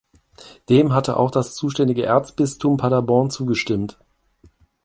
[0.67, 3.99] Dem hatte auch das zuständige Erzbistum Paderborn zugestimmt.